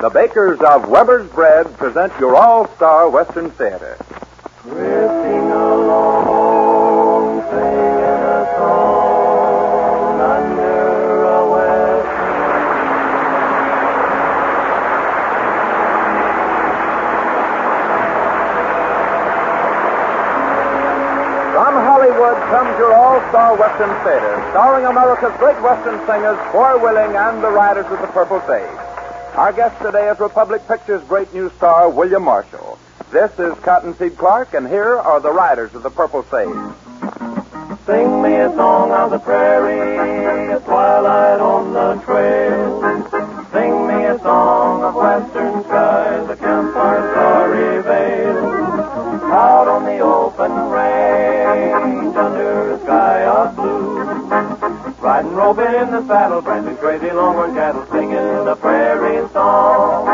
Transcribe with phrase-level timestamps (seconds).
[0.00, 3.96] The bakers of Weber's Bread present your all-star Western Theater.
[4.62, 12.08] Drifting along, singing a song under a west.
[21.54, 27.42] From Hollywood comes your all-star Western Theater, starring America's great Western singers, Foy Willing and
[27.42, 28.83] the Riders of the Purple Sage.
[29.34, 32.78] Our guest today is Republic Pictures' great new star, William Marshall.
[33.10, 36.46] This is Cottonseed Clark, and here are the Riders of the Purple Sage.
[37.84, 42.80] Sing me a song of the prairie, a twilight on the trail.
[43.52, 48.38] Sing me a song of western skies, a campfire starry veil.
[49.34, 49.63] Out
[55.14, 60.08] Riding roping in the saddle, branding crazy longhorn cattle, singing the prairie song.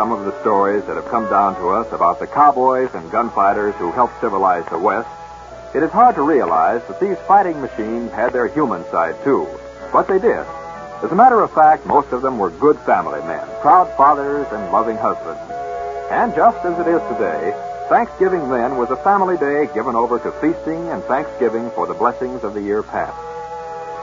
[0.00, 3.74] Some of the stories that have come down to us about the cowboys and gunfighters
[3.74, 5.06] who helped civilize the West,
[5.74, 9.46] it is hard to realize that these fighting machines had their human side too.
[9.92, 10.46] But they did.
[11.04, 14.72] As a matter of fact, most of them were good family men, proud fathers and
[14.72, 15.38] loving husbands.
[16.10, 17.52] And just as it is today,
[17.90, 22.42] Thanksgiving then was a family day given over to feasting and thanksgiving for the blessings
[22.42, 23.20] of the year past.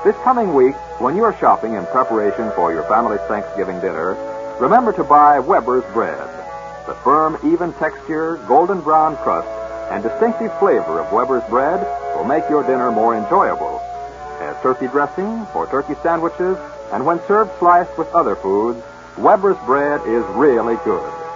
[0.06, 4.14] This coming week, when you are shopping in preparation for your family's Thanksgiving dinner,
[4.60, 6.28] remember to buy Weber's bread.
[6.88, 9.48] The firm, even texture, golden brown crust,
[9.92, 11.82] and distinctive flavor of Weber's bread
[12.16, 13.82] will make your dinner more enjoyable.
[14.40, 16.58] As turkey dressing for turkey sandwiches,
[16.92, 18.82] and when served sliced with other foods,
[19.18, 21.27] Weber's bread is really good.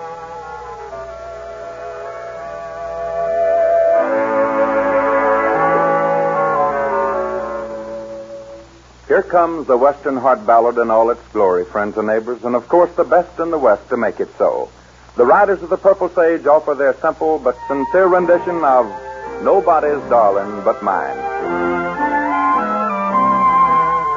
[9.32, 12.92] Comes the Western Heart Ballad in all its glory, friends and neighbors, and of course
[12.96, 14.70] the best in the West to make it so.
[15.16, 18.86] The Riders of the Purple Sage offer their simple but sincere rendition of
[19.42, 21.16] Nobody's Darling But Mine.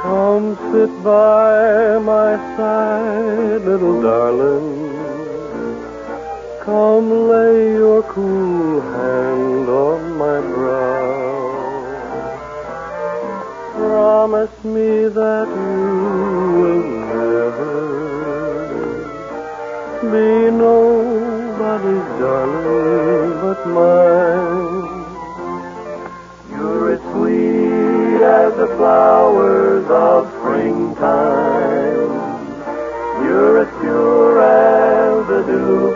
[0.02, 4.90] Come sit by my side, little darling.
[6.62, 11.53] Come lay your cool hand on my brow.
[13.84, 15.84] Promise me that you
[16.58, 17.76] will never
[20.10, 20.30] be
[20.64, 24.88] nobody's darling but mine.
[26.50, 32.12] You're as sweet as the flowers of springtime.
[33.22, 35.94] You're as pure as the dew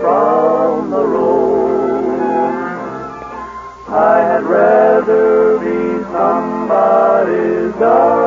[7.78, 8.17] somebody's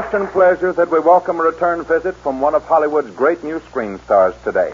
[0.00, 4.00] Western pleasure that we welcome a return visit from one of Hollywood's great new screen
[4.06, 4.72] stars today.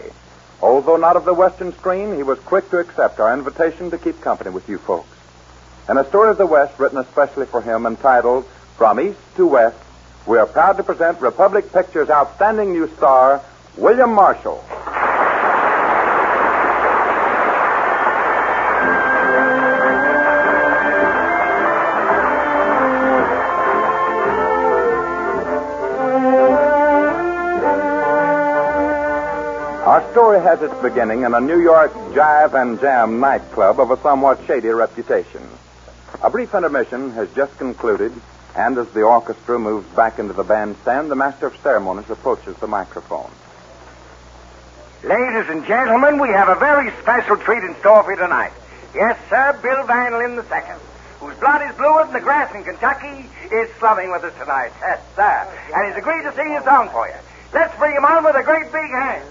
[0.61, 4.21] Although not of the Western screen, he was quick to accept our invitation to keep
[4.21, 5.09] company with you folks.
[5.89, 8.45] In a story of the West written especially for him entitled
[8.77, 9.75] From East to West,
[10.25, 13.41] we are proud to present Republic Pictures' outstanding new star,
[13.75, 14.63] William Marshall.
[30.17, 34.39] Story has its beginning in a New York jive and jam nightclub of a somewhat
[34.47, 35.47] shady reputation.
[36.23, 38.11] A brief intermission has just concluded,
[38.55, 42.65] and as the orchestra moves back into the bandstand, the master of ceremonies approaches the
[42.65, 43.29] microphone.
[45.03, 48.53] Ladies and gentlemen, we have a very special treat in store for you tonight.
[48.95, 50.77] Yes, sir, Bill Van Lynn II,
[51.19, 54.71] whose blood is bluer than the grass in Kentucky, is slumming with us tonight.
[54.81, 55.47] Yes, sir.
[55.75, 57.13] And he's agreed to sing a song for you.
[57.53, 59.23] Let's bring him on with a great big hand.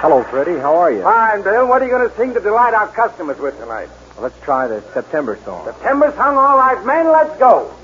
[0.00, 0.58] Hello, Freddie.
[0.60, 1.02] How are you?
[1.02, 1.66] Fine, Bill.
[1.66, 3.88] What are you going to sing to delight our customers with tonight?
[4.14, 5.64] Well, let's try the September song.
[5.66, 7.10] September song, all right, man.
[7.10, 7.74] Let's go.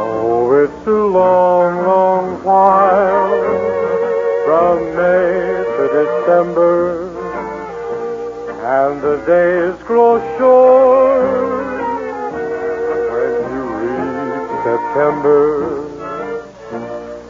[0.00, 3.28] Oh, it's a long, long while
[4.44, 7.07] from May to December,
[8.88, 11.68] and the days grow short.
[13.12, 15.42] When you reach September,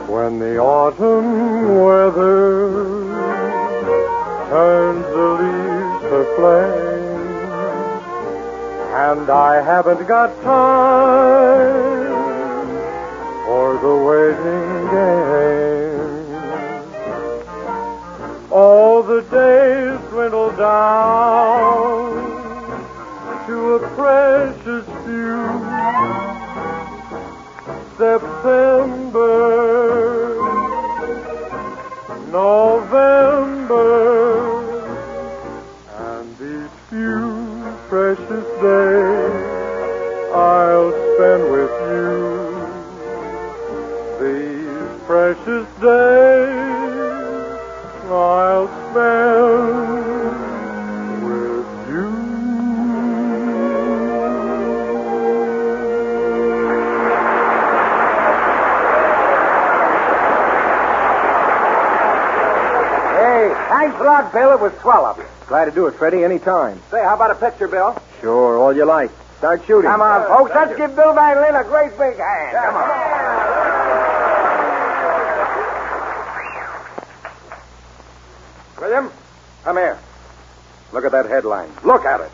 [0.07, 2.71] when the autumn weather
[4.51, 7.19] turns the leaves to flame
[9.09, 12.08] and I haven't got time
[64.69, 64.75] lot, Bill.
[64.75, 65.25] Was swell of you.
[65.47, 66.81] Glad to do it, Freddie, any time.
[66.91, 68.01] Say, how about a picture, Bill?
[68.21, 69.11] Sure, all you like.
[69.39, 69.91] Start shooting.
[69.91, 70.51] Come on, folks.
[70.55, 72.57] Let's give Bill Van Lynn a great big hand.
[72.57, 72.89] Come on.
[78.81, 79.11] William,
[79.65, 79.99] come here.
[80.93, 81.71] Look at that headline.
[81.85, 82.31] Look at it.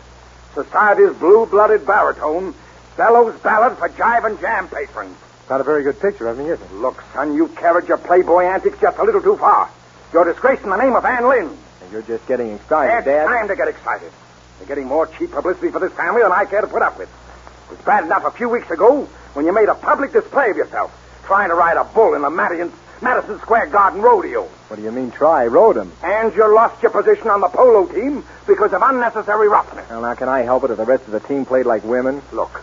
[0.54, 2.54] Society's blue-blooded baritone
[2.96, 5.16] bellows ballad for jive and jam patrons.
[5.50, 6.72] Not a very good picture of me, is it?
[6.72, 9.68] Look, son, you've carried your playboy antics just a little too far.
[10.12, 11.58] You're disgracing the name of Van Lynn.
[11.92, 13.26] You're just getting excited, It's Dad.
[13.26, 14.10] time to get excited.
[14.58, 17.08] You're getting more cheap publicity for this family than I care to put up with.
[17.08, 19.04] It was bad enough a few weeks ago
[19.34, 20.92] when you made a public display of yourself,
[21.24, 22.72] trying to ride a bull in the Madison,
[23.02, 24.44] Madison Square Garden Rodeo.
[24.68, 25.46] What do you mean try?
[25.46, 25.92] Rode him.
[26.02, 29.88] And you lost your position on the polo team because of unnecessary roughness.
[29.90, 32.22] Well, now, can I help it if the rest of the team played like women?
[32.32, 32.62] Look,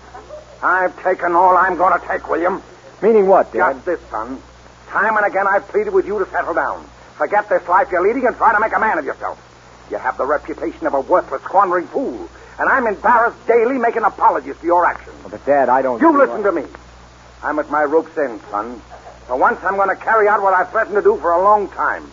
[0.64, 2.62] I've taken all I'm going to take, William.
[3.02, 3.74] Meaning what, Dad?
[3.74, 4.42] Just this, son.
[4.88, 6.86] Time and again I've pleaded with you to settle down.
[7.18, 9.40] Forget this life you're leading and try to make a man of yourself.
[9.90, 12.30] You have the reputation of a worthless, squandering fool,
[12.60, 15.16] and I'm embarrassed daily making apologies for your actions.
[15.30, 16.02] But, Dad, I don't...
[16.02, 16.64] You listen to me.
[17.44, 18.80] I'm at my rope's end, son.
[19.28, 21.70] For once, I'm going to carry out what I've threatened to do for a long
[21.70, 22.10] time.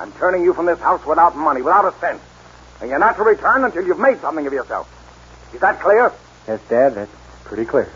[0.00, 2.20] I'm turning you from this house without money, without a cent.
[2.80, 4.88] And you're not to return until you've made something of yourself.
[5.54, 6.12] Is that clear?
[6.48, 7.92] Yes, Dad, that's pretty clear.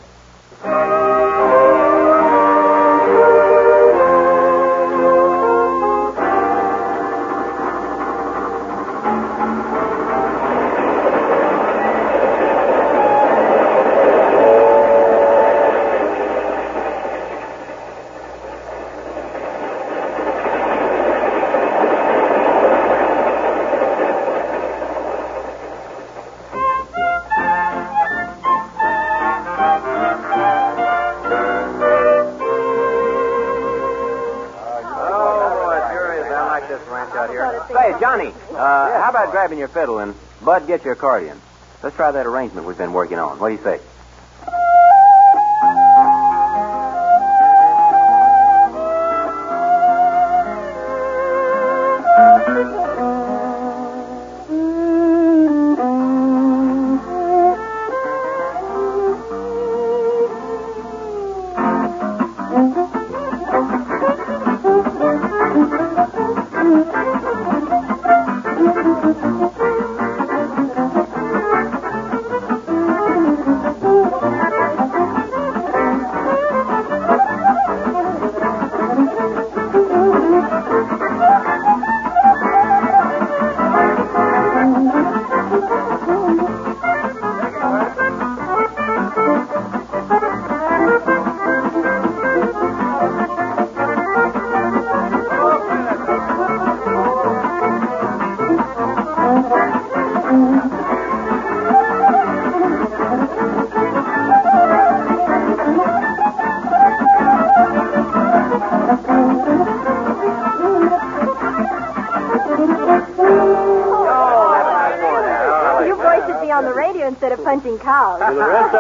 [36.87, 40.15] Say, Johnny, uh, how about grabbing your fiddle and
[40.45, 41.41] Bud get your accordion?
[41.83, 43.39] Let's try that arrangement we've been working on.
[43.39, 43.81] What do you say?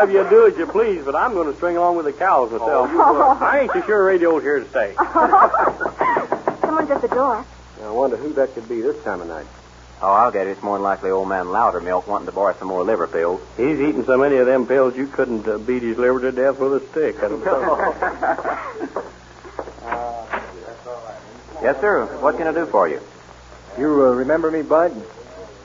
[0.06, 1.96] Well, the rest of you do as you please, but I'm going to string along
[1.96, 2.90] with the cows myself.
[2.92, 3.38] Oh.
[3.40, 4.94] I ain't so sure radio's here to stay.
[6.60, 7.44] Someone's at the door.
[7.82, 9.46] I wonder who that could be this time of night.
[10.02, 10.50] Oh, I'll get it.
[10.50, 13.40] It's more than likely old man Loudermilk wanting to borrow some more liver pills.
[13.56, 16.58] He's eating so many of them pills you couldn't uh, beat his liver to death
[16.58, 17.22] with a stick.
[17.22, 19.02] I don't know.
[21.62, 22.04] Yes, sir.
[22.20, 23.00] What can I do for you?
[23.78, 24.94] You uh, remember me, Bud?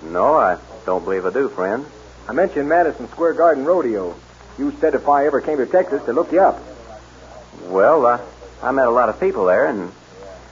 [0.02, 1.86] No, I don't believe I do, friend.
[2.30, 4.16] I mentioned Madison Square Garden Rodeo.
[4.62, 6.62] You said if I ever came to Texas to look you up.
[7.66, 8.22] Well, uh,
[8.62, 9.92] I met a lot of people there, and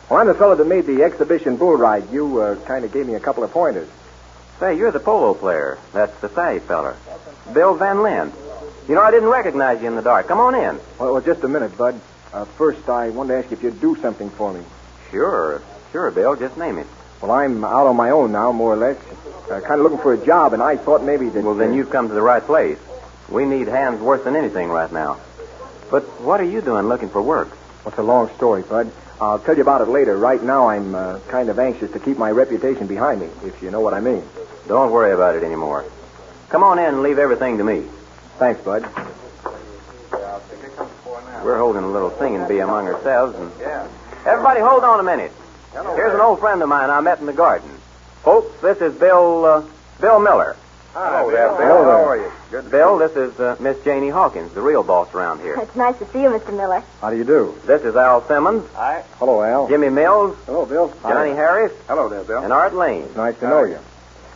[0.10, 2.12] Well, I'm the fellow that made the exhibition bull ride.
[2.12, 3.88] You uh, kind of gave me a couple of pointers.
[4.60, 5.78] say, you're the polo player.
[5.94, 6.98] That's the fatty feller.
[7.54, 8.34] Bill Van Lynn.
[8.88, 10.28] You know, I didn't recognize you in the dark.
[10.28, 10.80] Come on in.
[10.98, 12.02] Well, well just a minute, Bud.
[12.34, 14.64] Uh, first, I wanted to ask you if you'd do something for me.
[15.12, 15.62] Sure,
[15.92, 16.36] sure, Bill.
[16.36, 16.88] Just name it.
[17.22, 18.98] Well, I'm out on my own now, more or less.
[19.52, 21.44] Uh, kind of looking for a job, and I thought maybe that.
[21.44, 22.80] Well, then uh, you've come to the right place.
[23.30, 25.20] We need hands worse than anything right now.
[25.92, 27.50] But what are you doing looking for work?
[27.84, 28.92] What's a long story, Bud?
[29.22, 30.18] I'll tell you about it later.
[30.18, 33.70] Right now, I'm uh, kind of anxious to keep my reputation behind me, if you
[33.70, 34.24] know what I mean.
[34.68, 35.86] Don't worry about it anymore.
[36.50, 37.86] Come on in and leave everything to me.
[38.38, 38.84] Thanks, Bud.
[41.44, 43.52] We're holding a little singing bee among ourselves, and
[44.26, 45.32] everybody, hold on a minute.
[45.72, 47.70] Here's an old friend of mine I met in the garden.
[48.24, 49.64] Folks, this is Bill uh,
[50.02, 50.58] Bill Miller.
[50.94, 51.58] Hello there, Bill.
[51.58, 51.94] Hello there.
[51.98, 52.32] How are you?
[52.50, 52.72] Good.
[52.72, 55.56] Bill, this is uh, Miss Janie Hawkins, the real boss around here.
[55.60, 56.56] It's nice to see you, Mr.
[56.56, 56.84] Miller.
[57.00, 57.56] How do you do?
[57.66, 59.04] This is Al Simmons, Hi.
[59.20, 59.68] Hello, Al.
[59.68, 60.92] Jimmy Mills, Hello, Bill.
[61.04, 62.44] Johnny Harris, Hello there, Bill.
[62.44, 63.08] and Art Lane.
[63.16, 63.78] Nice to know you.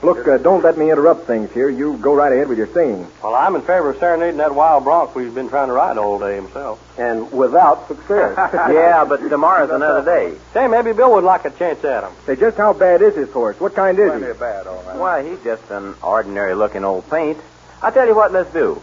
[0.04, 1.70] Look, uh, don't let me interrupt things here.
[1.70, 3.08] You go right ahead with your singing.
[3.24, 6.20] well, I'm in favor of serenading that wild bronc we've been trying to ride all
[6.20, 6.80] day himself.
[7.00, 8.38] And without success.
[8.54, 10.38] yeah, but tomorrow's another day.
[10.54, 12.12] Say, maybe Bill would like a chance at him.
[12.26, 13.60] Say, just how bad is his horse?
[13.60, 14.32] What kind is Plenty he?
[14.32, 14.98] of bad, all right.
[14.98, 17.38] Why, he's just an ordinary-looking old paint.
[17.82, 18.82] I tell you what, let's do.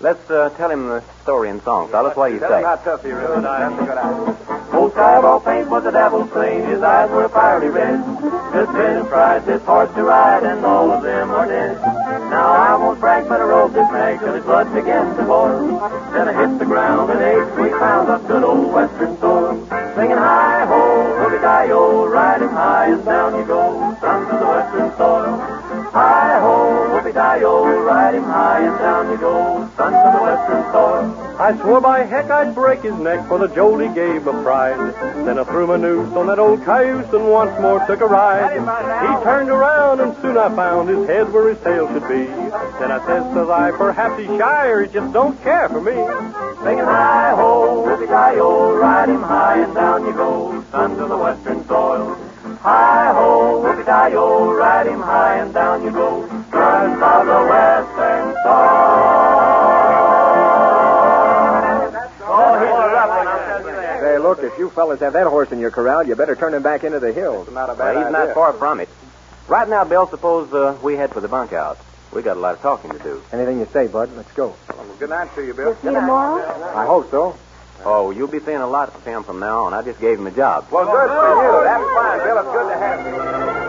[0.00, 2.14] Let's uh, tell him the story in song, fellas.
[2.14, 2.62] Do you say?
[2.62, 3.42] how tough he really is.
[3.42, 4.58] That's a good idea.
[4.78, 7.98] Old Skyball paint was a devil slain, his eyes were fiery red.
[8.54, 11.80] Just been tried this horse to ride, and all of them are dead.
[12.30, 15.80] Now I won't brag, but I rode this nag till his blood began to boil.
[16.12, 19.66] Then I hit the ground and ate three pounds of good old western soil.
[19.96, 23.87] Singing hi ho, hooky di ride him high and down you go,
[27.12, 31.28] di oh, ride him high and down you go, sons of the western soil.
[31.38, 34.76] I swore by heck I'd break his neck for the jolt he gave of pride.
[35.24, 38.58] Then I threw my noose on that old cayuse and once more took a ride.
[38.58, 42.26] He turned around and soon I found his head where his tail should be.
[42.80, 45.94] Then I says, says I, perhaps he's shy or he just don't care for me.
[46.64, 51.16] Singing high ho, di oh, ride him high and down you go, sons of the
[51.16, 52.16] western soil.
[52.62, 58.34] Hi ho, di oh, ride him high and down you go, sons of the western
[58.42, 58.98] soil.
[62.30, 64.00] Oh, he's a rough one, I'll tell you that.
[64.00, 66.62] Say, look, if you fellas have that horse in your corral, you better turn him
[66.62, 67.50] back into the hills.
[67.50, 68.26] Not a bad Well, he's idea.
[68.26, 68.88] not far from it.
[69.48, 71.78] Right now, Bill, suppose uh, we head for the bunkhouse.
[72.12, 73.22] We got a lot of talking to do.
[73.32, 74.10] Anything you say, Bud.
[74.16, 74.54] Let's go.
[74.74, 75.74] Well, good night to you, Bill.
[75.76, 76.42] See you tomorrow?
[76.74, 77.36] I hope so.
[77.84, 79.74] Oh, you'll be seeing a lot of him from now on.
[79.74, 80.66] I just gave him a job.
[80.70, 81.64] Well, good for you.
[81.64, 82.38] That's fine, Bill.
[82.38, 83.67] It's good to have you.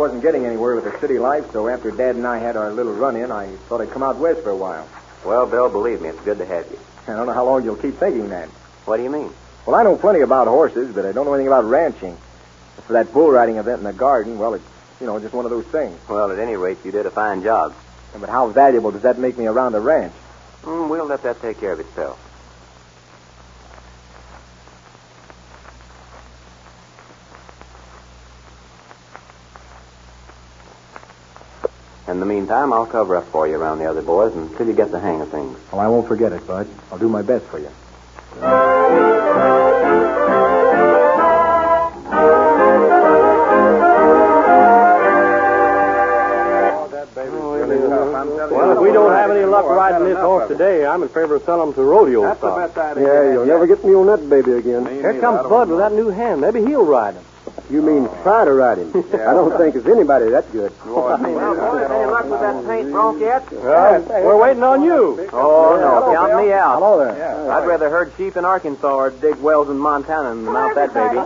[0.00, 2.94] Wasn't getting anywhere with the city life, so after Dad and I had our little
[2.94, 4.88] run-in, I thought I'd come out west for a while.
[5.26, 6.78] Well, Bill, believe me, it's good to have you.
[7.06, 8.48] I don't know how long you'll keep thinking that.
[8.86, 9.30] What do you mean?
[9.66, 12.16] Well, I know plenty about horses, but I don't know anything about ranching.
[12.78, 14.64] As for that bull riding event in the garden, well, it's,
[15.02, 15.98] you know, just one of those things.
[16.08, 17.74] Well, at any rate, you did a fine job.
[18.18, 20.14] But how valuable does that make me around the ranch?
[20.62, 22.18] Mm, we'll let that take care of itself.
[32.20, 34.90] In the meantime, I'll cover up for you around the other boys until you get
[34.90, 35.56] the hang of things.
[35.72, 36.68] Well, I won't forget it, Bud.
[36.92, 37.70] I'll do my best for you.
[48.50, 51.44] Well, if we don't have any luck riding this horse today, I'm in favor of
[51.44, 52.74] selling him to rodeo That's the stock.
[52.74, 53.06] best idea.
[53.06, 54.84] Yeah, you'll never get me on that baby again.
[54.84, 56.42] Here comes Bud with that new hand.
[56.42, 57.24] Maybe he'll ride him.
[57.70, 58.90] You mean try to ride him?
[59.14, 60.72] I don't think there's anybody that good.
[60.84, 63.48] Any luck with that paint bronc yet?
[63.52, 65.28] We're waiting on you.
[65.32, 66.12] Oh, no.
[66.12, 66.74] Count me out.
[66.80, 67.50] Hello there.
[67.50, 71.20] I'd rather herd sheep in Arkansas or dig wells in Montana than mount that baby.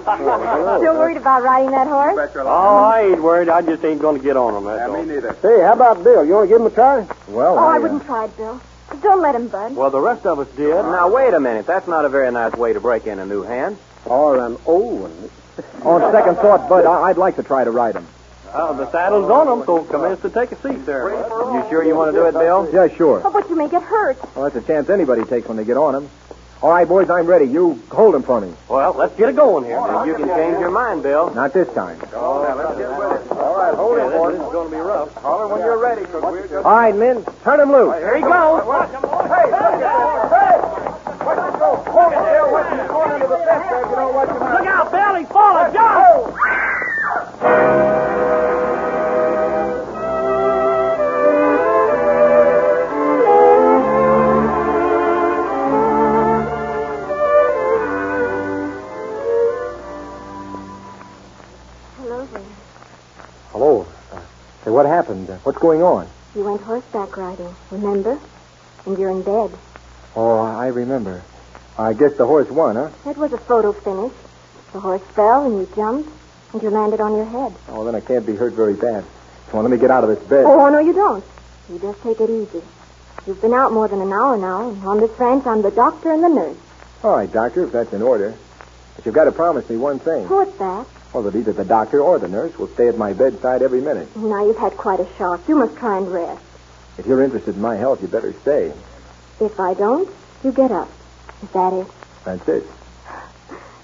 [0.81, 2.17] Still worried about riding that horse?
[2.17, 2.85] Bet your Oh.
[2.85, 3.49] I ain't worried.
[3.49, 4.65] I just ain't going to get on him.
[4.65, 5.33] That's Yeah, me neither.
[5.41, 6.25] Hey, how about Bill?
[6.25, 7.07] You want to give him a try?
[7.29, 8.61] Well, Oh, I uh, wouldn't try it, Bill.
[9.01, 9.75] Don't let him, Bud.
[9.75, 10.69] Well, the rest of us did.
[10.69, 11.67] Now, wait a minute.
[11.67, 13.79] That's not a very nice way to break in a new hand.
[14.05, 15.31] Or an old one.
[15.83, 18.07] On second thought, Bud, I- I'd like to try to ride him.
[18.53, 21.11] Well, the saddle's on them, so commence to take a seat there.
[21.11, 22.69] You sure you want to do it, Bill?
[22.73, 23.21] Yeah, sure.
[23.25, 24.17] Oh, but you may get hurt.
[24.37, 26.09] Well, that's a chance anybody takes when they get on him.
[26.63, 27.47] All right, boys, I'm ready.
[27.47, 28.55] You hold him for me.
[28.69, 29.77] Well, let's get it going here.
[30.07, 31.35] You can change your mind, Bill.
[31.35, 32.01] Not this time.
[32.15, 34.33] All right, hold it, boys.
[34.39, 35.13] This is going to be rough.
[35.17, 36.65] Holler when you're ready, because we're just...
[36.65, 37.97] All right, men, turn him loose.
[37.99, 38.63] Here he goes.
[38.63, 40.31] Hey, look at that.
[40.31, 40.57] Hey!
[41.27, 41.75] Watch it go.
[41.91, 42.34] Hold it, it.
[43.05, 44.55] Going into the fence there if you don't watch him out.
[44.55, 45.15] Look out, Bill.
[45.17, 45.73] He's falling.
[45.75, 47.35] Jump!
[61.99, 62.43] Hello there.
[63.53, 63.87] Hello.
[64.13, 64.21] Uh,
[64.65, 65.29] say, what happened?
[65.29, 66.09] Uh, what's going on?
[66.35, 68.19] You went horseback riding, remember?
[68.87, 69.51] And you're in bed.
[70.17, 71.23] Oh, I remember.
[71.77, 72.91] I guess the horse won, huh?
[73.05, 74.13] That was a photo finish.
[74.73, 76.11] The horse fell and you jumped,
[76.53, 77.53] and you landed on your head.
[77.69, 79.05] Oh, then I can't be hurt very bad.
[79.49, 80.45] Come on, let me get out of this bed.
[80.47, 81.25] Oh, no, you don't.
[81.69, 82.63] You just take it easy.
[83.27, 86.13] You've been out more than an hour now, and on this ranch, I'm the doctor
[86.13, 86.57] and the nurse.
[87.03, 88.35] All right, doctor, if that's in order.
[88.97, 90.29] But you've got to promise me one thing.
[90.29, 90.87] What's that?
[91.13, 94.15] Well, that either the doctor or the nurse will stay at my bedside every minute.
[94.17, 95.49] Now, you've had quite a shock.
[95.49, 96.43] You must try and rest.
[96.99, 98.73] If you're interested in my health, you better stay.
[99.41, 100.09] If I don't,
[100.43, 100.89] you get up.
[101.45, 101.87] Is that it?
[102.25, 102.65] That's it.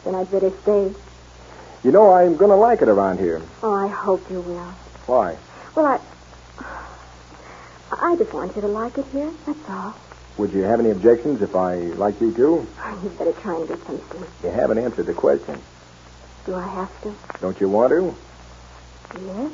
[0.05, 0.95] Then I'd better stay.
[1.85, 3.43] You know, I'm going to like it around here.
[3.63, 4.73] Oh, I hope you will.
[5.07, 5.37] Why?
[5.75, 6.01] Well, I.
[8.03, 9.31] I just want you to like it here.
[9.47, 9.95] That's all.
[10.39, 12.67] Would you have any objections if I like you too?
[12.83, 14.31] Oh, You'd better try and get some sleep.
[14.43, 15.61] You haven't answered the question.
[16.47, 17.15] Do I have to?
[17.41, 18.15] Don't you want to?
[19.23, 19.53] Yes.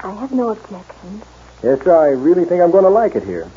[0.00, 1.24] I have no objections.
[1.62, 3.50] Yes, sir, I really think I'm going to like it here.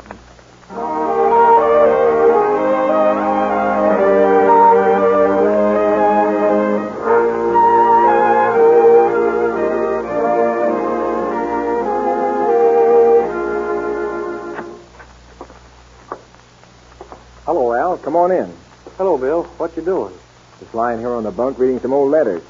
[18.12, 18.52] Come on in.
[18.98, 19.44] Hello, Bill.
[19.56, 20.12] What you doing?
[20.60, 22.42] Just lying here on the bunk reading some old letters.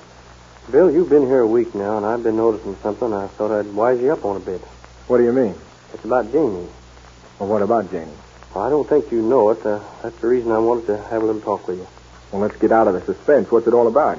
[0.73, 3.13] Bill, you've been here a week now, and I've been noticing something.
[3.13, 4.61] I thought I'd wise you up on a bit.
[5.07, 5.55] What do you mean?
[5.95, 6.67] It's about Janie.
[7.39, 8.11] Well, what about Janie?
[8.53, 9.65] Well, I don't think you know it.
[9.65, 11.87] Uh, that's the reason I wanted to have a little talk with you.
[12.33, 13.49] Well, let's get out of the suspense.
[13.53, 14.19] What's it all about?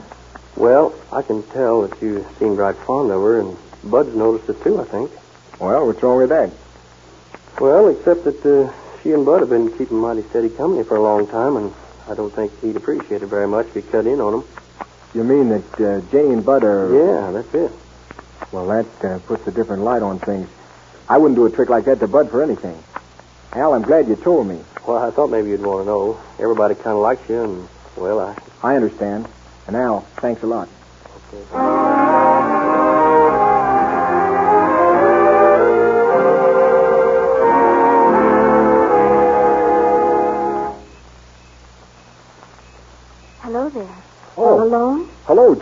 [0.56, 4.64] Well, I can tell that you seemed right fond of her, and Bud's noticed it
[4.64, 5.12] too, I think.
[5.60, 6.52] Well, what's wrong with that?
[7.60, 8.72] Well, except that uh,
[9.04, 11.74] she and Bud have been keeping mighty steady company for a long time, and
[12.10, 14.44] I don't think he'd appreciate it very much if you cut in on him.
[15.14, 16.94] You mean that uh, Janie and Bud are...
[16.94, 17.72] Yeah, that's it.
[18.52, 20.48] Well, that uh, puts a different light on things.
[21.10, 22.82] I wouldn't do a trick like that to Bud for anything.
[23.52, 24.60] Al, I'm glad you told me.
[24.88, 26.20] Well, I thought maybe you'd want to know.
[26.40, 28.38] Everybody kind of likes you, and, well, I...
[28.64, 29.28] I understand.
[29.68, 30.70] And Al, thanks a lot.
[31.52, 32.23] Hello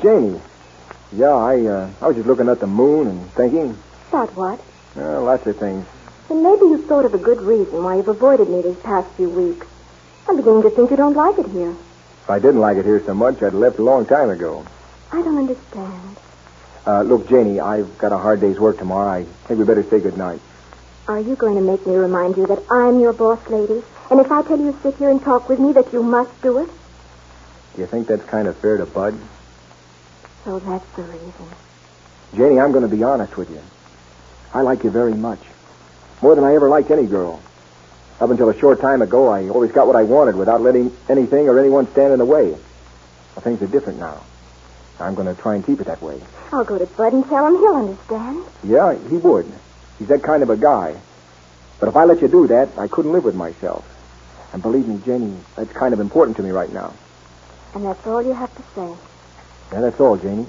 [0.01, 0.39] Janie.
[1.13, 3.77] Yeah, I uh, I was just looking at the moon and thinking,
[4.09, 4.59] About what?
[4.95, 5.85] uh, lots of things.
[6.29, 9.29] Then maybe you've thought of a good reason why you've avoided me these past few
[9.29, 9.67] weeks.
[10.27, 11.71] I'm beginning to think you don't like it here.
[11.71, 14.65] If I didn't like it here so much, I'd left a long time ago.
[15.11, 16.17] I don't understand.
[16.87, 19.19] Uh, look, Janie, I've got a hard day's work tomorrow.
[19.21, 20.39] I think we better say good night.
[21.07, 23.83] Are you going to make me remind you that I'm your boss lady?
[24.09, 26.41] And if I tell you to sit here and talk with me, that you must
[26.41, 26.69] do it?
[27.75, 29.17] Do you think that's kind of fair to Bud?
[30.43, 31.47] So that's the reason.
[32.35, 33.61] Janie, I'm going to be honest with you.
[34.53, 35.39] I like you very much.
[36.21, 37.41] More than I ever liked any girl.
[38.19, 41.47] Up until a short time ago, I always got what I wanted without letting anything
[41.47, 42.51] or anyone stand in the way.
[42.51, 44.23] Well, things are different now.
[44.99, 46.21] I'm going to try and keep it that way.
[46.51, 48.43] I'll go to Bud and tell him he'll understand.
[48.63, 49.51] Yeah, he would.
[49.97, 50.99] He's that kind of a guy.
[51.79, 53.83] But if I let you do that, I couldn't live with myself.
[54.53, 56.93] And believe me, Janie, that's kind of important to me right now.
[57.73, 59.10] And that's all you have to say.
[59.71, 60.47] Yeah, that's all, Janie.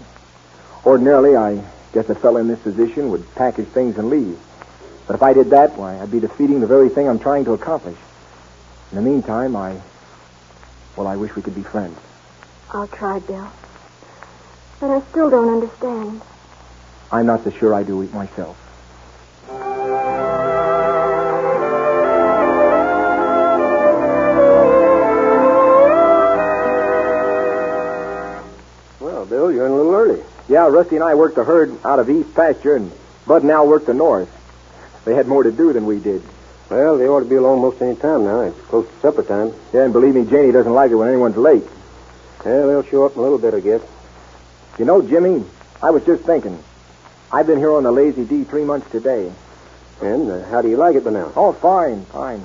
[0.84, 4.38] Ordinarily, I guess a fellow in this position would pack his things and leave.
[5.06, 7.52] But if I did that, why, I'd be defeating the very thing I'm trying to
[7.52, 7.98] accomplish.
[8.90, 9.80] In the meantime, I.
[10.96, 11.98] Well, I wish we could be friends.
[12.74, 13.48] I'll try, Bill.
[14.80, 16.22] But I still don't understand.
[17.10, 18.58] I'm not so sure I do it myself.
[29.52, 30.22] Well, you're in a little early.
[30.48, 32.90] Yeah, Rusty and I worked the herd out of East Pasture, and
[33.26, 34.30] Bud and Al worked the North.
[35.04, 36.22] They had more to do than we did.
[36.70, 38.40] Well, they ought to be along most any time now.
[38.40, 39.52] It's close to supper time.
[39.74, 41.64] Yeah, and believe me, Janie doesn't like it when anyone's late.
[42.46, 43.82] Yeah, they'll show up in a little bit, I guess.
[44.78, 45.44] You know, Jimmy,
[45.82, 46.58] I was just thinking.
[47.30, 49.30] I've been here on the Lazy D three months today.
[50.00, 51.30] And uh, how do you like it by now?
[51.36, 52.42] Oh, fine, fine.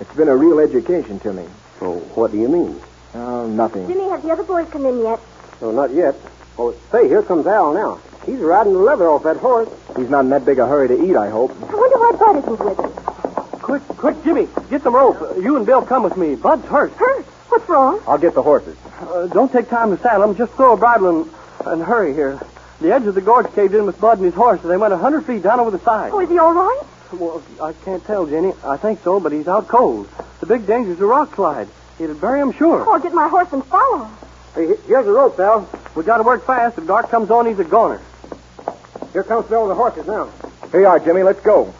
[0.00, 1.46] It's been a real education to me.
[1.82, 2.80] Oh, what do you mean?
[3.12, 3.86] Oh, nothing.
[3.86, 5.20] Jimmy, have the other boys come in yet?
[5.62, 6.14] Oh, not yet.
[6.58, 8.00] Oh, say, here comes Al now.
[8.26, 9.68] He's riding the leather off that horse.
[9.96, 11.50] He's not in that big a hurry to eat, I hope.
[11.52, 13.58] I wonder why Bud isn't with him.
[13.60, 15.20] Quick, quick, Jimmy, get some rope.
[15.22, 16.34] Uh, You and Bill come with me.
[16.34, 16.92] Bud's hurt.
[16.92, 17.24] Hurt?
[17.48, 18.00] What's wrong?
[18.06, 18.76] I'll get the horses.
[19.00, 20.36] Uh, don't take time to saddle him.
[20.36, 21.30] Just throw a bridle and,
[21.66, 22.40] and hurry here.
[22.80, 24.92] The edge of the gorge caved in with Bud and his horse, and they went
[24.92, 26.10] a hundred feet down over the side.
[26.12, 26.80] Oh, is he all right?
[27.12, 28.52] Well, I can't tell, Jenny.
[28.64, 30.08] I think so, but he's out cold.
[30.40, 31.68] The big danger's a rock slide.
[32.00, 32.84] It'll bury him sure.
[32.88, 34.08] Oh, I'll get my horse and follow.
[34.54, 35.66] Hey, here's the rope, Al.
[35.94, 36.76] We gotta work fast.
[36.76, 38.02] If dark comes on, he's a goner.
[39.14, 40.28] Here comes Bill with the horses now.
[40.70, 41.22] Here you are, Jimmy.
[41.22, 41.72] Let's go.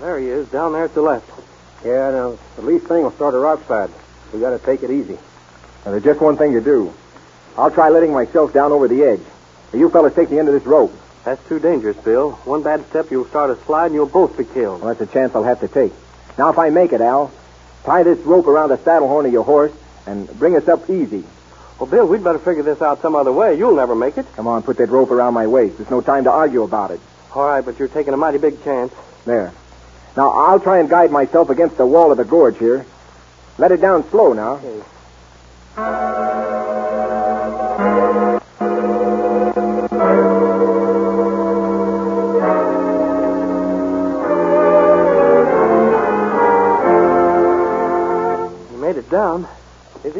[0.00, 1.30] There he is, down there at the left.
[1.82, 3.90] Yeah, now, the least thing will start a rock slide.
[4.34, 5.18] We gotta take it easy.
[5.86, 6.92] Now, there's just one thing to do.
[7.56, 9.22] I'll try letting myself down over the edge.
[9.72, 10.92] Now, You fellas take the end of this rope.
[11.28, 12.32] That's too dangerous, Bill.
[12.46, 14.80] One bad step, you'll start a slide and you'll both be killed.
[14.80, 15.92] Well, that's a chance I'll have to take.
[16.38, 17.30] Now, if I make it, Al,
[17.84, 19.72] tie this rope around the saddle horn of your horse
[20.06, 21.22] and bring us up easy.
[21.78, 23.58] Well, Bill, we'd better figure this out some other way.
[23.58, 24.24] You'll never make it.
[24.36, 25.76] Come on, put that rope around my waist.
[25.76, 27.00] There's no time to argue about it.
[27.34, 28.90] All right, but you're taking a mighty big chance.
[29.26, 29.52] There.
[30.16, 32.86] Now, I'll try and guide myself against the wall of the gorge here.
[33.58, 34.60] Let it down slow now.
[34.62, 36.37] You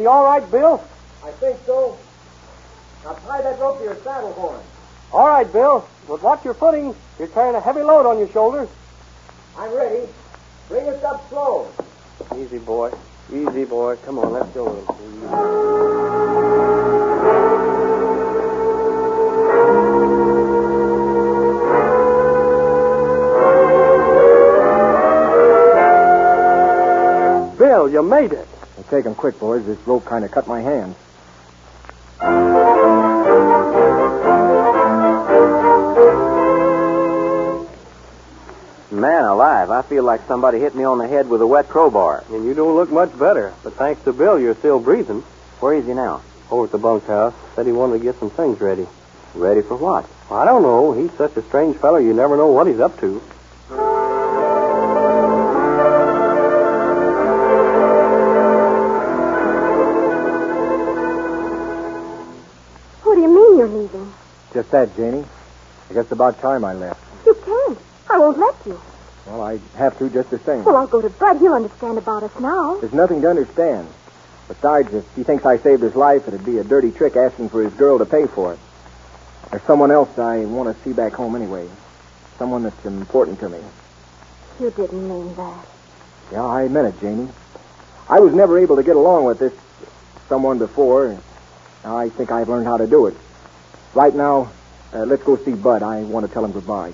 [0.09, 0.83] All right, Bill?
[1.23, 1.95] I think so.
[3.03, 4.59] Now, tie that rope to your saddle horn.
[5.13, 5.87] All right, Bill.
[6.07, 6.95] But watch your footing.
[7.19, 8.69] You're carrying a heavy load on your shoulders.
[9.55, 10.07] I'm ready.
[10.67, 11.71] Bring us up slow.
[12.35, 12.91] Easy, boy.
[13.31, 13.97] Easy, boy.
[13.97, 14.73] Come on, let's go.
[27.59, 28.48] Bill, you made it.
[28.89, 29.65] Well, take 'em quick, boys.
[29.65, 30.95] This rope kind of cut my hands.
[38.91, 42.23] Man alive, I feel like somebody hit me on the head with a wet crowbar.
[42.31, 43.53] And you don't look much better.
[43.63, 45.23] But thanks to Bill, you're still breathing.
[45.59, 46.21] Where is he now?
[46.49, 47.33] Over at the bunkhouse.
[47.55, 48.87] Said he wanted to get some things ready.
[49.35, 50.05] Ready for what?
[50.31, 50.93] I don't know.
[50.93, 53.21] He's such a strange fellow, you never know what he's up to.
[64.59, 65.23] Just that, Janie.
[65.89, 66.99] I guess about time I left.
[67.25, 67.79] You can't.
[68.09, 68.81] I won't let you.
[69.25, 70.65] Well, I have to just the same.
[70.65, 71.37] Well, I'll go to Bud.
[71.39, 72.75] He'll understand about us now.
[72.81, 73.87] There's nothing to understand.
[74.49, 77.63] Besides, if he thinks I saved his life, it'd be a dirty trick asking for
[77.63, 78.59] his girl to pay for it.
[79.49, 81.69] There's someone else I want to see back home anyway.
[82.37, 83.59] Someone that's important to me.
[84.59, 85.65] You didn't mean that.
[86.33, 87.29] Yeah, I meant it, Janie.
[88.09, 89.53] I was never able to get along with this
[90.27, 91.17] someone before.
[91.85, 93.15] Now I think I've learned how to do it.
[93.93, 94.51] Right now,
[94.93, 95.81] uh, let's go see Bud.
[95.83, 96.93] I want to tell him goodbye.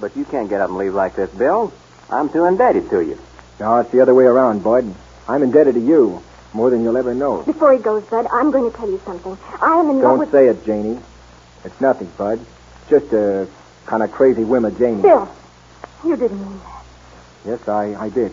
[0.00, 1.72] But you can't get up and leave like this, Bill.
[2.10, 3.18] I'm too indebted to you.
[3.58, 4.94] No, it's the other way around, Bud.
[5.28, 7.42] I'm indebted to you more than you'll ever know.
[7.42, 9.36] Before he goes, Bud, I'm going to tell you something.
[9.60, 10.98] I am in love Don't with say it, Janie.
[11.64, 12.40] It's nothing, Bud.
[12.88, 13.48] Just a
[13.86, 15.02] kind of crazy whim of Janie.
[15.02, 15.28] Bill.
[16.04, 16.84] You didn't mean that.
[17.44, 18.32] Yes, I, I did.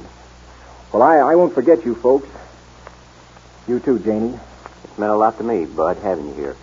[0.94, 2.30] Well, I, I won't forget you folks.
[3.68, 4.38] You too, Janie.
[4.84, 6.56] It's meant a lot to me, Bud, having you here.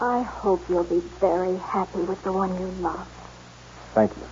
[0.00, 3.08] I hope you'll be very happy with the one you love.
[3.94, 4.22] Thank you.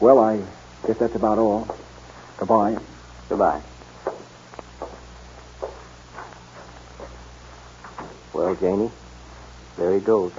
[0.00, 0.42] Well, I
[0.86, 1.68] guess that's about all.
[2.38, 2.78] Goodbye.
[3.28, 3.62] Goodbye.
[8.32, 8.90] Well, Janie,
[9.78, 10.32] there he goes.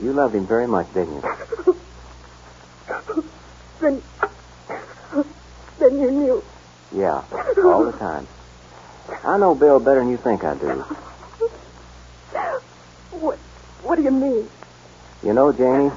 [0.00, 1.22] You loved him very much, didn't you?
[3.78, 4.02] Then,
[5.78, 6.42] then you knew.
[6.94, 7.22] Yeah,
[7.64, 8.26] all the time.
[9.22, 10.84] I know Bill better than you think I do.
[13.20, 13.38] What,
[13.82, 14.48] what do you mean?
[15.22, 15.90] You know, Janie,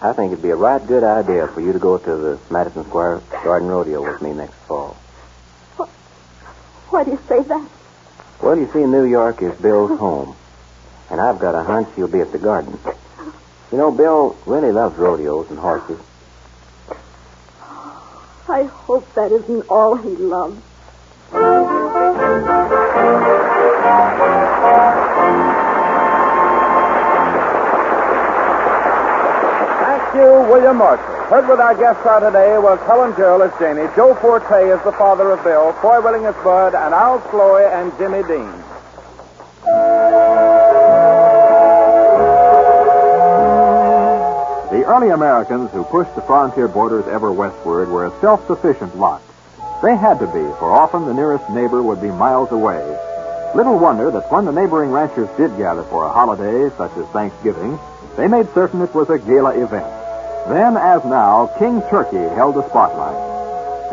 [0.00, 2.84] I think it'd be a right good idea for you to go to the Madison
[2.84, 4.96] Square Garden Rodeo with me next fall.
[6.88, 7.68] Why do you say that?
[8.42, 10.34] Well, you see, New York is Bill's home.
[11.10, 12.78] And I've got a hunch he'll be at the garden.
[13.72, 16.00] You know, Bill really loves rodeos and horses.
[18.48, 20.60] I hope that isn't all he loves.
[29.86, 31.06] Thank you, William Marshall.
[31.30, 34.90] Heard with our guest star today was Helen Gerald as Janie, Joe Forte as the
[34.90, 38.52] father of Bill, Foy Willing as Bud, and Al Sloey and Jimmy Dean.
[44.90, 49.22] Early Americans who pushed the frontier borders ever westward were a self-sufficient lot.
[49.84, 52.82] They had to be, for often the nearest neighbor would be miles away.
[53.54, 57.78] Little wonder that when the neighboring ranchers did gather for a holiday, such as Thanksgiving,
[58.16, 59.86] they made certain it was a gala event.
[60.48, 63.14] Then, as now, King Turkey held the spotlight.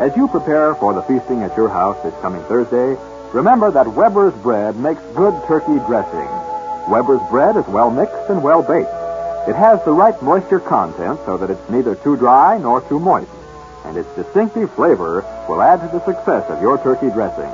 [0.00, 2.98] As you prepare for the feasting at your house this coming Thursday,
[3.32, 6.28] remember that Weber's bread makes good turkey dressing.
[6.90, 8.97] Weber's bread is well mixed and well baked.
[9.48, 13.30] It has the right moisture content so that it's neither too dry nor too moist.
[13.86, 17.48] And its distinctive flavor will add to the success of your turkey dressing.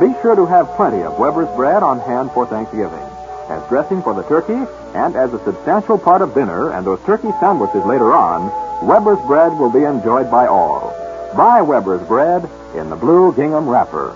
[0.00, 3.06] Be sure to have plenty of Weber's bread on hand for Thanksgiving.
[3.48, 4.58] As dressing for the turkey
[4.94, 8.50] and as a substantial part of dinner and those turkey sandwiches later on,
[8.84, 10.90] Weber's bread will be enjoyed by all.
[11.36, 12.42] Buy Weber's bread
[12.74, 14.10] in the blue gingham wrapper.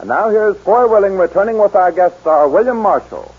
[0.00, 3.32] And now here's Foy Willing returning with our guest star, William Marshall.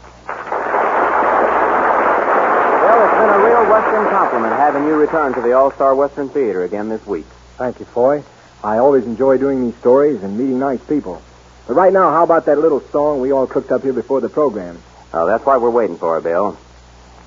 [2.97, 6.63] Well, it's been a real Western compliment having you return to the All-Star Western Theater
[6.63, 7.27] again this week.
[7.55, 8.23] Thank you, Foy.
[8.63, 11.21] I always enjoy doing these stories and meeting nice people.
[11.67, 14.29] But right now, how about that little song we all cooked up here before the
[14.29, 14.79] program?
[15.13, 16.57] Oh, that's what we're waiting for, Bill.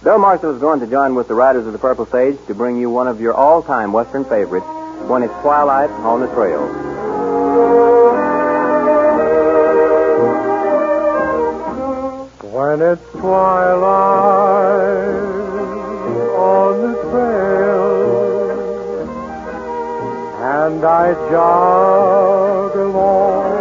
[0.02, 2.76] Bill Marshall is going to join with the Riders of the Purple Sage to bring
[2.76, 4.66] you one of your all-time Western favorites
[5.06, 6.66] when it's twilight on the trail.
[12.50, 14.30] When it's twilight
[20.70, 23.54] and I jog along,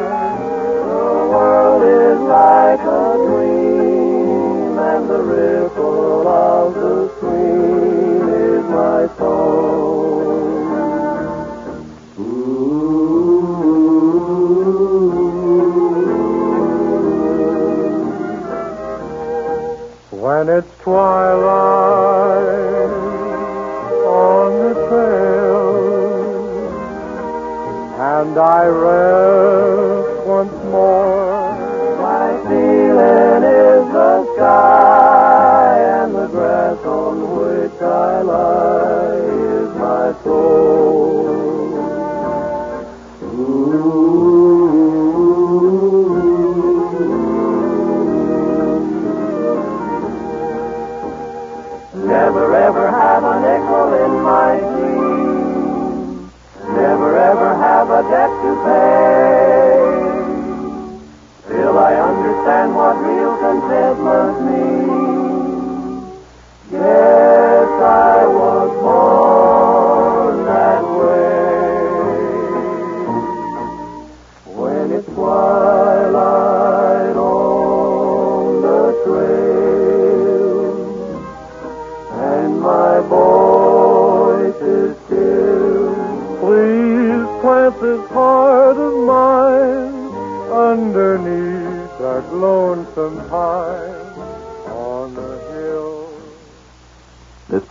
[0.90, 9.58] The world is like a dream, and the ripple of the stream is my song.
[20.12, 21.49] when it's twilight
[28.70, 29.09] and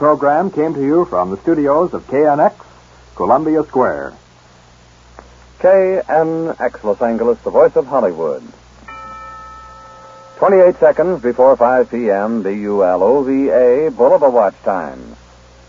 [0.08, 2.64] program came to you from the studios of KNX,
[3.14, 4.14] Columbia Square.
[5.58, 8.42] KNX Los Angeles, the voice of Hollywood.
[10.38, 15.14] 28 seconds before 5 p.m., B-U-L-O-V-A, Bulova watch time.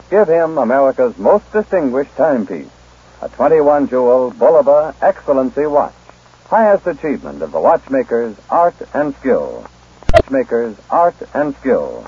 [0.10, 2.72] Give him America's most distinguished timepiece,
[3.22, 5.92] a 21-jewel Bulova Excellency watch.
[6.46, 9.68] Highest achievement of the watchmaker's art and skill.
[10.14, 12.08] Watchmaker's art and skill.